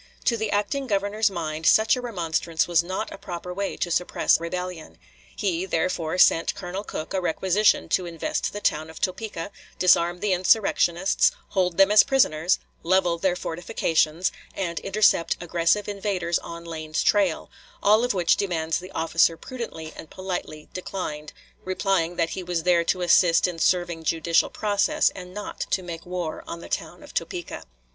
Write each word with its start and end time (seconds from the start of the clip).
To 0.25 0.35
the 0.35 0.49
acting 0.49 0.87
Governor's 0.87 1.29
mind, 1.29 1.67
such 1.67 1.95
a 1.95 2.01
remonstrance 2.01 2.67
was 2.67 2.81
not 2.83 3.11
a 3.13 3.19
proper 3.19 3.53
way 3.53 3.77
to 3.77 3.91
suppress 3.91 4.39
rebellion. 4.39 4.97
He, 5.35 5.67
therefore, 5.67 6.17
sent 6.17 6.55
Colonel 6.55 6.83
Cooke 6.83 7.13
a 7.13 7.21
requisition 7.21 7.87
to 7.89 8.07
invest 8.07 8.51
the 8.51 8.61
town 8.61 8.89
of 8.89 8.99
Topeka, 8.99 9.51
disarm 9.77 10.19
the 10.19 10.33
insurrectionists, 10.33 11.29
hold 11.49 11.77
them 11.77 11.91
as 11.91 12.01
prisoners, 12.01 12.57
level 12.81 13.19
their 13.19 13.35
fortifications, 13.35 14.31
and 14.55 14.79
intercept 14.79 15.37
aggressive 15.39 15.87
invaders 15.87 16.39
on 16.39 16.65
"Lane's 16.65 17.03
trail"; 17.03 17.51
all 17.83 18.03
of 18.03 18.15
which 18.15 18.37
demands 18.37 18.79
the 18.79 18.89
officer 18.93 19.37
prudently 19.37 19.93
and 19.95 20.09
politely 20.09 20.67
declined, 20.73 21.31
replying 21.63 22.15
that 22.15 22.31
he 22.31 22.41
was 22.41 22.63
there 22.63 22.83
to 22.85 23.01
assist 23.03 23.47
in 23.47 23.59
serving 23.59 24.03
judicial 24.03 24.49
process, 24.49 25.11
and 25.11 25.31
not 25.31 25.59
to 25.69 25.83
make 25.83 26.07
war 26.07 26.43
on 26.47 26.59
the 26.59 26.69
town 26.69 27.03
of 27.03 27.13
Topeka. 27.13 27.65